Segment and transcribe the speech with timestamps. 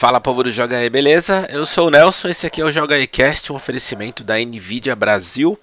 [0.00, 1.46] Fala povo do Joga aí, beleza?
[1.50, 4.96] Eu sou o Nelson, esse aqui é o Joga aí Cast, um oferecimento da Nvidia
[4.96, 5.60] Brasil.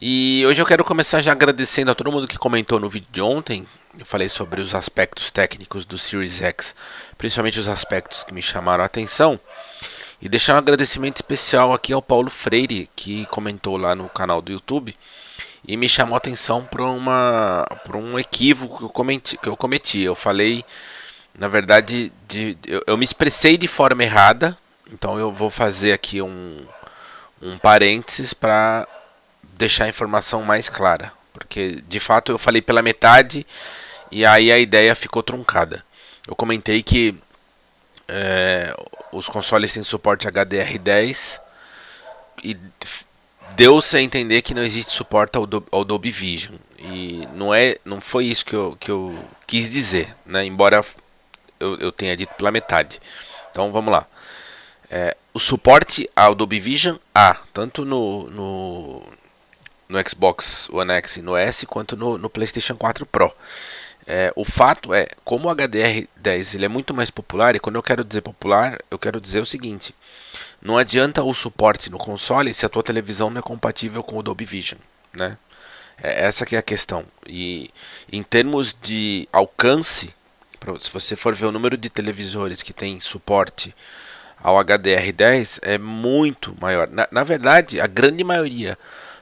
[0.00, 3.20] E hoje eu quero começar já agradecendo a todo mundo que comentou no vídeo de
[3.20, 3.66] ontem.
[3.98, 6.74] Eu falei sobre os aspectos técnicos do Series X,
[7.18, 9.38] principalmente os aspectos que me chamaram a atenção.
[10.18, 14.50] E deixar um agradecimento especial aqui ao Paulo Freire, que comentou lá no canal do
[14.50, 14.96] YouTube
[15.68, 20.00] e me chamou a atenção para uma um equívoco que eu cometi, que eu cometi.
[20.00, 20.64] Eu falei
[21.36, 24.56] na verdade, de, eu, eu, me expressei de forma errada,
[24.90, 26.66] então eu vou fazer aqui um,
[27.40, 28.86] um parênteses para
[29.54, 31.12] deixar a informação mais clara.
[31.32, 33.46] Porque de fato eu falei pela metade
[34.10, 35.84] e aí a ideia ficou truncada.
[36.26, 37.14] Eu comentei que
[38.06, 38.76] é,
[39.10, 41.40] os consoles têm suporte HDR10
[42.44, 42.56] e
[43.56, 46.56] deu-se a entender que não existe suporte ao, ao Dolby Vision.
[46.78, 50.44] E não, é, não foi isso que eu, que eu quis dizer, né?
[50.44, 50.84] embora
[51.62, 53.00] eu, eu tenha dito pela metade.
[53.50, 54.06] Então vamos lá.
[54.90, 59.02] É, o suporte ao Dolby Vision há, tanto no, no,
[59.88, 63.32] no, Xbox One X e no S, quanto no, no PlayStation 4 Pro.
[64.06, 67.82] É, o fato é, como o HDR10 ele é muito mais popular, e quando eu
[67.82, 69.94] quero dizer popular, eu quero dizer o seguinte:
[70.60, 74.22] não adianta o suporte no console se a tua televisão não é compatível com o
[74.22, 74.80] Dolby Vision,
[75.14, 75.38] né?
[76.02, 77.04] É, essa que é a questão.
[77.26, 77.70] E
[78.12, 80.12] em termos de alcance,
[80.80, 83.74] se você for ver o número de televisores que tem suporte
[84.42, 86.88] ao HDR10 é muito maior.
[86.88, 88.78] Na, na verdade, a grande maioria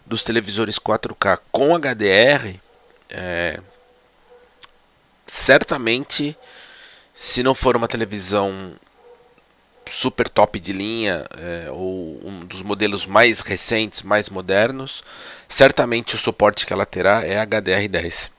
[0.07, 2.59] dos televisores 4K com HDR
[3.11, 3.61] é,
[5.27, 6.37] certamente
[7.15, 8.73] se não for uma televisão
[9.87, 15.05] super top de linha é, ou um dos modelos mais recentes, mais modernos,
[15.49, 18.31] certamente o suporte que ela terá é HDR10.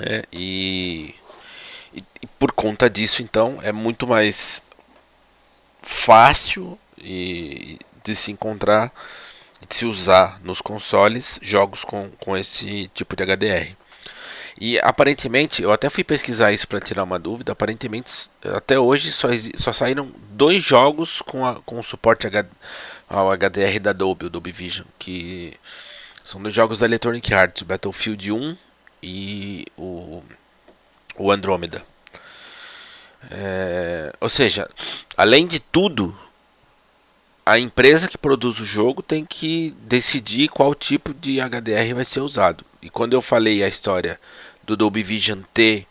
[0.00, 1.14] É, e
[2.38, 4.62] por conta disso, então, é muito mais
[5.82, 8.92] fácil e, de se encontrar
[9.68, 13.76] de se usar nos consoles jogos com, com esse tipo de HDR.
[14.60, 17.52] E aparentemente, eu até fui pesquisar isso para tirar uma dúvida.
[17.52, 22.46] Aparentemente, até hoje só, só saíram dois jogos com, a, com suporte H,
[23.08, 25.54] ao HDR da Dolby, o Dolby Vision, que
[26.24, 28.56] são dois jogos da Electronic Arts, o Battlefield 1
[29.02, 30.22] e o
[31.18, 31.82] o Andrômeda.
[33.30, 34.68] É, ou seja,
[35.16, 36.16] além de tudo,
[37.44, 42.20] a empresa que produz o jogo tem que decidir qual tipo de HDR vai ser
[42.20, 42.64] usado.
[42.82, 44.20] E quando eu falei a história
[44.62, 45.86] do Dolby Vision T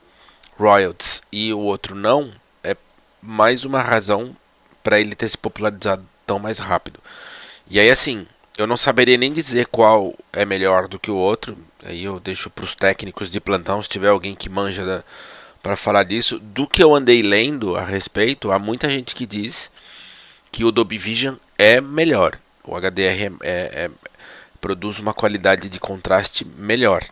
[0.58, 2.32] royalties e o outro não,
[2.64, 2.76] é
[3.22, 4.36] mais uma razão
[4.84, 7.00] para ele ter se popularizado tão mais rápido.
[7.70, 8.26] E aí assim,
[8.58, 11.58] eu não saberia nem dizer qual é melhor do que o outro.
[11.86, 15.04] Aí eu deixo para os técnicos de plantão, se tiver alguém que manja
[15.68, 16.40] para falar disso.
[16.40, 19.70] Do que eu andei lendo a respeito, há muita gente que diz
[20.50, 22.40] que o Dolby Vision é melhor.
[22.64, 23.92] O HDR é, é, é,
[24.62, 27.04] produz uma qualidade de contraste melhor.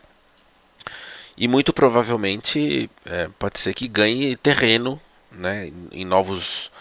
[1.36, 5.02] E muito provavelmente é, pode ser que ganhe terreno
[5.34, 6.72] né, em, novos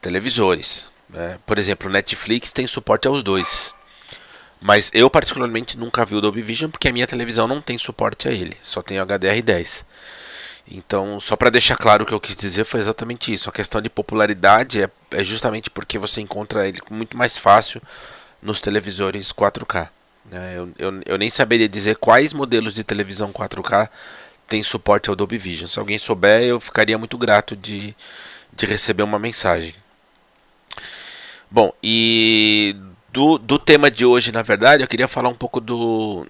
[0.00, 0.88] televisores.
[1.08, 1.38] Né?
[1.46, 3.72] Por exemplo, o Netflix tem suporte aos dois.
[4.60, 8.26] Mas eu particularmente nunca vi o Dolby Vision porque a minha televisão não tem suporte
[8.26, 9.84] a ele, só tem o HDR10.
[10.70, 13.48] Então, só para deixar claro o que eu quis dizer foi exatamente isso.
[13.48, 17.82] A questão de popularidade é, é justamente porque você encontra ele muito mais fácil
[18.40, 19.88] nos televisores 4K.
[20.30, 20.54] Né?
[20.56, 23.88] Eu, eu, eu nem saberia dizer quais modelos de televisão 4K
[24.48, 25.68] tem suporte ao Dolby Vision.
[25.68, 27.94] Se alguém souber, eu ficaria muito grato de,
[28.52, 29.74] de receber uma mensagem.
[31.50, 32.76] Bom, e
[33.12, 36.26] do, do tema de hoje, na verdade, eu queria falar um pouco do,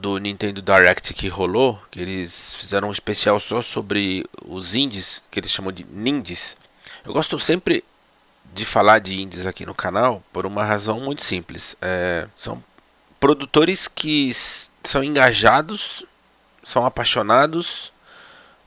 [0.00, 5.38] do Nintendo Direct que rolou, que eles fizeram um especial só sobre os indies, que
[5.38, 6.56] eles chamam de nindies.
[7.04, 7.84] Eu gosto sempre
[8.52, 11.76] de falar de indies aqui no canal por uma razão muito simples.
[11.82, 12.64] É, são
[13.20, 14.32] produtores que
[14.82, 16.04] são engajados,
[16.62, 17.92] são apaixonados,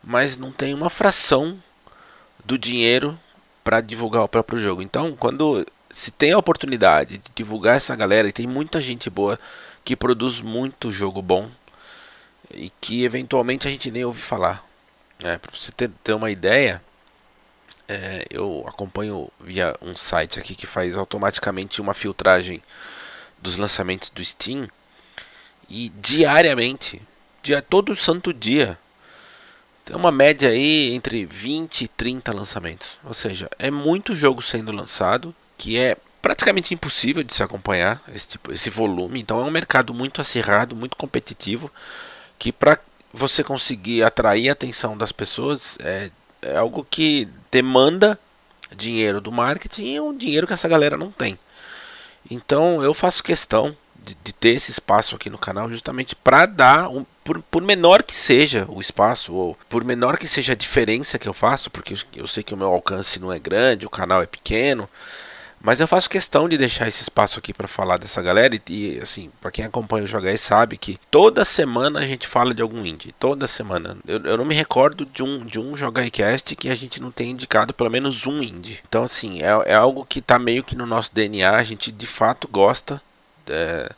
[0.04, 1.62] mas não tem uma fração
[2.46, 3.20] do dinheiro
[3.64, 4.84] para divulgar o próprio jogo.
[4.84, 9.40] Então, quando se tem a oportunidade de divulgar essa galera, e tem muita gente boa
[9.84, 11.50] que produz muito jogo bom
[12.52, 14.66] e que eventualmente a gente nem ouve falar.
[15.24, 16.82] É, para você ter, ter, uma ideia,
[17.88, 22.62] é, eu acompanho via um site aqui que faz automaticamente uma filtragem
[23.40, 24.70] dos lançamentos do Steam
[25.70, 27.02] e diariamente,
[27.42, 28.78] dia todo santo dia,
[29.86, 32.98] tem uma média aí entre 20 e 30 lançamentos.
[33.04, 38.30] Ou seja, é muito jogo sendo lançado que é praticamente impossível de se acompanhar esse,
[38.30, 39.20] tipo, esse volume.
[39.20, 41.70] Então é um mercado muito acirrado, muito competitivo,
[42.40, 42.80] que para
[43.14, 46.10] você conseguir atrair a atenção das pessoas é,
[46.42, 48.18] é algo que demanda
[48.74, 51.38] dinheiro do marketing e um dinheiro que essa galera não tem.
[52.32, 56.90] Então eu faço questão de, de ter esse espaço aqui no canal justamente para dar
[56.90, 61.20] um, por, por, menor que seja o espaço, ou por menor que seja a diferença
[61.20, 64.24] que eu faço, porque eu sei que o meu alcance não é grande, o canal
[64.24, 64.90] é pequeno,
[65.64, 68.60] mas eu faço questão de deixar esse espaço aqui para falar dessa galera.
[68.70, 72.62] E, assim, para quem acompanha o Jogar sabe que toda semana a gente fala de
[72.62, 73.14] algum indie.
[73.18, 73.98] Toda semana.
[74.06, 77.32] Eu, eu não me recordo de um, de um Jogaicast que a gente não tenha
[77.32, 78.82] indicado pelo menos um indie.
[78.86, 81.52] Então, assim, é, é algo que tá meio que no nosso DNA.
[81.52, 83.02] A gente de fato gosta.
[83.48, 83.90] É,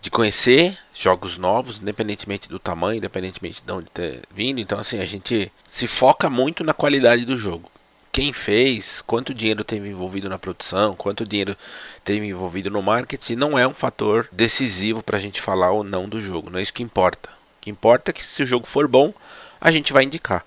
[0.00, 4.60] de conhecer jogos novos, independentemente do tamanho, independentemente de onde ter vindo.
[4.60, 7.71] Então, assim, a gente se foca muito na qualidade do jogo
[8.12, 11.56] quem fez, quanto dinheiro teve envolvido na produção, quanto dinheiro
[12.04, 16.06] teve envolvido no marketing, não é um fator decisivo para a gente falar ou não
[16.06, 16.50] do jogo.
[16.50, 17.30] Não é isso que importa.
[17.30, 19.14] O que importa é que se o jogo for bom,
[19.58, 20.44] a gente vai indicar.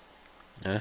[0.64, 0.80] Né?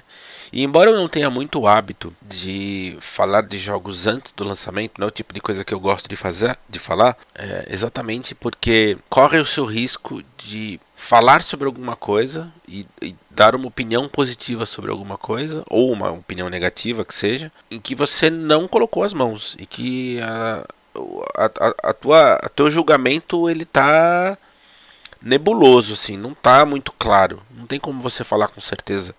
[0.52, 5.06] E embora eu não tenha muito hábito de falar de jogos antes do lançamento, não
[5.06, 8.98] é o tipo de coisa que eu gosto de fazer, de falar, é exatamente porque
[9.10, 14.66] corre o seu risco de falar sobre alguma coisa e, e, dar uma opinião positiva
[14.66, 19.14] sobre alguma coisa ou uma opinião negativa que seja, em que você não colocou as
[19.14, 20.66] mãos e que a,
[21.38, 24.38] a, a, tua, a teu julgamento ele tá
[25.22, 29.14] nebuloso assim, não tá muito claro, não tem como você falar com certeza.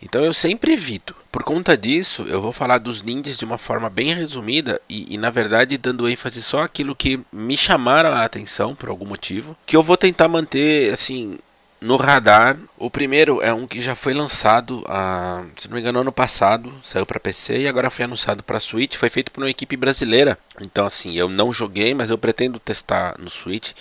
[0.00, 1.14] Então eu sempre evito.
[1.32, 5.18] Por conta disso, eu vou falar dos ninjas de uma forma bem resumida e, e,
[5.18, 9.76] na verdade dando ênfase só aquilo que me chamaram a atenção por algum motivo, que
[9.76, 11.38] eu vou tentar manter assim
[11.80, 12.56] no radar.
[12.78, 16.72] O primeiro é um que já foi lançado, a, se não me engano, ano passado,
[16.82, 18.96] saiu para PC e agora foi anunciado para Switch.
[18.96, 20.38] Foi feito por uma equipe brasileira.
[20.60, 23.72] Então assim, eu não joguei, mas eu pretendo testar no Switch.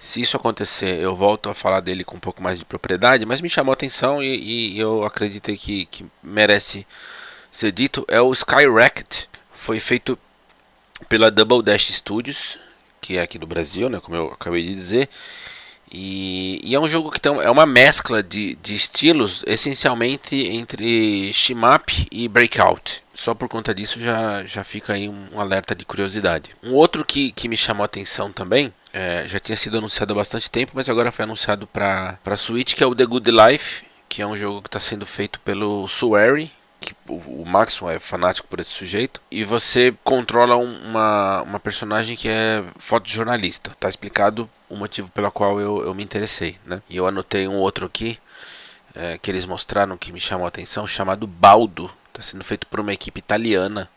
[0.00, 3.42] Se isso acontecer, eu volto a falar dele com um pouco mais de propriedade, mas
[3.42, 6.86] me chamou a atenção e, e eu acreditei que, que, merece
[7.52, 8.02] ser dito.
[8.08, 9.26] É o Skyracket.
[9.52, 10.18] Foi feito
[11.06, 12.58] pela Double Dash Studios,
[12.98, 15.08] que é aqui do Brasil, né, como eu acabei de dizer.
[15.92, 21.30] E, e é um jogo que tem, é uma mescla de, de estilos, essencialmente entre
[21.34, 23.02] shmup e breakout.
[23.12, 26.56] Só por conta disso já, já fica aí um, um alerta de curiosidade.
[26.62, 30.16] Um outro que, que me chamou a atenção também é, já tinha sido anunciado há
[30.16, 34.22] bastante tempo, mas agora foi anunciado para Switch, que é o The Good Life, que
[34.22, 38.48] é um jogo que está sendo feito pelo Sueri, que o, o Maxwell é fanático
[38.48, 43.70] por esse sujeito, e você controla uma, uma personagem que é fotojornalista.
[43.78, 46.82] Tá explicado o motivo pelo qual eu, eu me interessei, né?
[46.88, 48.18] E eu anotei um outro aqui,
[48.94, 51.90] é, que eles mostraram que me chamou a atenção, chamado Baldo.
[52.08, 53.88] Está sendo feito por uma equipe italiana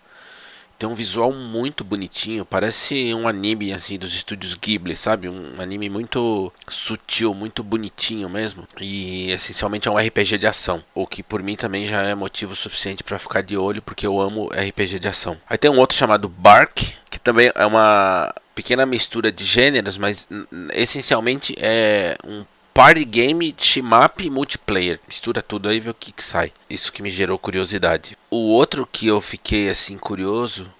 [0.77, 5.29] tem um visual muito bonitinho, parece um anime assim dos estúdios Ghibli, sabe?
[5.29, 8.67] Um anime muito sutil, muito bonitinho mesmo.
[8.79, 12.55] E essencialmente é um RPG de ação, o que por mim também já é motivo
[12.55, 15.37] suficiente para ficar de olho, porque eu amo RPG de ação.
[15.49, 20.27] Aí tem um outro chamado Bark, que também é uma pequena mistura de gêneros, mas
[20.73, 22.43] essencialmente é um
[22.73, 24.99] Party Game Shmup Multiplayer.
[25.07, 26.51] Mistura tudo aí e vê o que, que sai.
[26.67, 28.17] Isso que me gerou curiosidade.
[28.31, 30.73] O outro que eu fiquei assim curioso,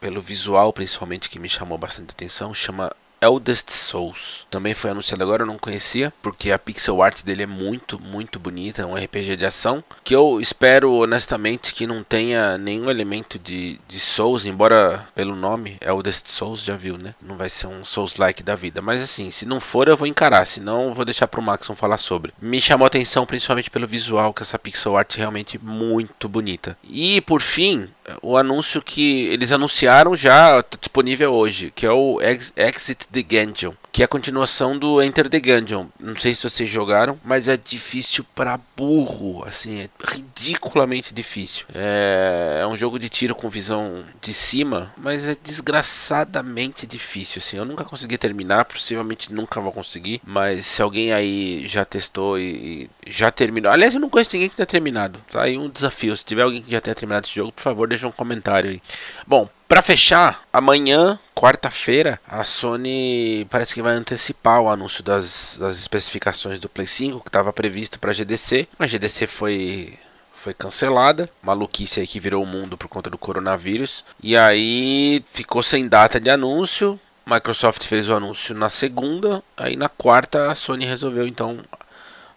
[0.00, 4.46] pelo visual principalmente que me chamou bastante atenção, chama Eldest Souls.
[4.50, 8.38] Também foi anunciado agora, eu não conhecia, porque a pixel art dele é muito, muito
[8.38, 13.38] bonita, é um RPG de ação, que eu espero honestamente que não tenha nenhum elemento
[13.38, 17.14] de, de Souls, embora pelo nome Eldest Souls já viu, né?
[17.20, 20.46] Não vai ser um Souls-like da vida, mas assim, se não for eu vou encarar,
[20.46, 22.32] senão eu vou deixar pro Maxon falar sobre.
[22.40, 26.76] Me chamou a atenção principalmente pelo visual, que essa pixel art é realmente muito bonita.
[26.82, 27.88] E por fim,
[28.22, 32.18] o anúncio que eles anunciaram já tá disponível hoje, que é o
[32.56, 35.86] Exit the Gungeon, que é a continuação do Enter the Gungeon.
[35.98, 41.66] Não sei se vocês jogaram, mas é difícil para burro, assim, é ridiculamente difícil.
[41.74, 47.56] É, é, um jogo de tiro com visão de cima, mas é desgraçadamente difícil, assim.
[47.56, 52.50] Eu nunca consegui terminar, possivelmente nunca vou conseguir, mas se alguém aí já testou e,
[52.84, 55.18] e já terminou, aliás, eu não conheço ninguém que tenha terminado.
[55.30, 56.16] Tá aí um desafio.
[56.16, 58.82] Se tiver alguém que já tenha terminado esse jogo, por favor, deixa um comentário aí.
[59.26, 65.78] Bom, para fechar, amanhã, quarta-feira, a Sony parece que vai antecipar o anúncio das, das
[65.78, 68.68] especificações do Play 5 que estava previsto para GDC.
[68.78, 69.98] A GDC foi
[70.42, 74.04] foi cancelada, maluquice aí que virou o mundo por conta do coronavírus.
[74.22, 76.98] E aí ficou sem data de anúncio.
[77.26, 81.60] Microsoft fez o anúncio na segunda, aí na quarta a Sony resolveu então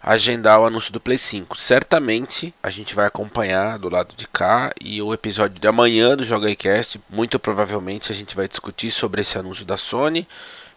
[0.04, 1.56] agendar o anúncio do Play 5.
[1.56, 6.24] Certamente a gente vai acompanhar do lado de cá e o episódio de amanhã do
[6.24, 10.28] Joga Cast, muito provavelmente a gente vai discutir sobre esse anúncio da Sony,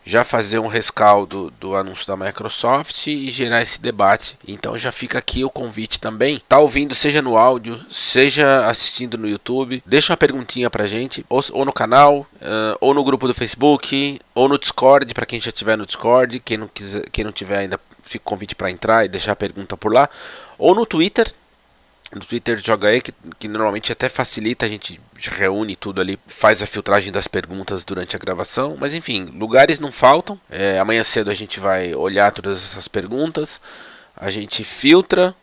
[0.07, 4.37] já fazer um rescaldo do anúncio da Microsoft e gerar esse debate.
[4.47, 6.41] Então já fica aqui o convite também.
[6.47, 11.43] Tá ouvindo, seja no áudio, seja assistindo no YouTube, deixa uma perguntinha pra gente, ou,
[11.51, 15.51] ou no canal, uh, ou no grupo do Facebook, ou no Discord, para quem já
[15.51, 17.77] tiver no Discord, quem não quiser, quem não tiver ainda,
[18.07, 20.09] fica o convite para entrar e deixar a pergunta por lá,
[20.57, 21.31] ou no Twitter,
[22.13, 26.61] no Twitter Joga aí, que, que normalmente até facilita, a gente reúne tudo ali, faz
[26.61, 28.77] a filtragem das perguntas durante a gravação.
[28.79, 30.39] Mas enfim, lugares não faltam.
[30.49, 33.59] É, amanhã cedo a gente vai olhar todas essas perguntas,
[34.15, 35.35] a gente filtra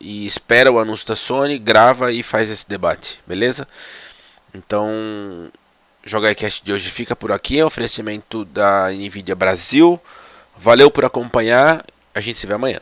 [0.00, 3.66] e espera o anúncio da Sony, grava e faz esse debate, beleza?
[4.54, 5.50] Então,
[6.04, 10.00] Joga Cast de hoje fica por aqui, é um oferecimento da Nvidia Brasil.
[10.56, 11.84] Valeu por acompanhar,
[12.20, 12.80] a gente se vê amanhã.